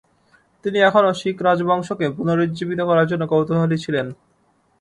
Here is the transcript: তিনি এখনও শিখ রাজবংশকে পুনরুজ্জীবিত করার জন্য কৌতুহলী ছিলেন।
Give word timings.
তিনি 0.65 0.77
এখনও 0.79 1.11
শিখ 1.13 1.37
রাজবংশকে 1.41 2.05
পুনরুজ্জীবিত 2.17 2.79
করার 2.89 3.09
জন্য 3.11 3.23
কৌতুহলী 3.31 3.77
ছিলেন। 3.83 4.07